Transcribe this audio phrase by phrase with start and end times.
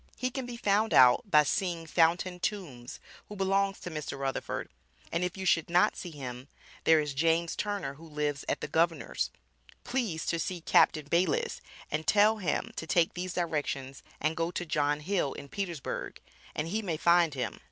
[0.17, 4.17] He can be found out by seeing Fountain Tombs who belongs to Mr.
[4.17, 4.67] Rutherford
[5.11, 6.47] and if you should not see him,
[6.85, 9.29] there is James Turner who lives at the Governors,
[9.83, 11.61] Please to see Captain Bayliss
[11.91, 16.19] and tell him to take these directions and go to John Hill, in Petersburgh,
[16.55, 17.59] and he may find him.